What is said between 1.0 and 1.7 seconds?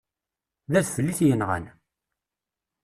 i t-yenɣan.